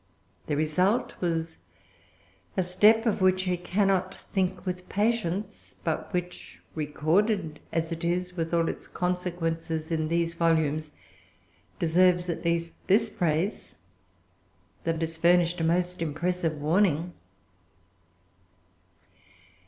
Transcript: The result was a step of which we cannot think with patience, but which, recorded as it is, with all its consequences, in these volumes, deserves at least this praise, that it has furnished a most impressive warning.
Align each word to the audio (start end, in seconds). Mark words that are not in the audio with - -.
The 0.47 0.55
result 0.57 1.13
was 1.21 1.59
a 2.57 2.63
step 2.63 3.05
of 3.05 3.21
which 3.21 3.45
we 3.45 3.55
cannot 3.55 4.19
think 4.19 4.65
with 4.65 4.89
patience, 4.89 5.75
but 5.83 6.11
which, 6.11 6.59
recorded 6.73 7.59
as 7.71 7.91
it 7.91 8.03
is, 8.03 8.35
with 8.35 8.51
all 8.51 8.67
its 8.67 8.87
consequences, 8.87 9.91
in 9.91 10.07
these 10.07 10.33
volumes, 10.33 10.89
deserves 11.77 12.29
at 12.31 12.43
least 12.43 12.73
this 12.87 13.11
praise, 13.11 13.75
that 14.85 14.95
it 14.95 15.01
has 15.01 15.19
furnished 15.19 15.61
a 15.61 15.63
most 15.63 16.01
impressive 16.01 16.59
warning. 16.59 17.13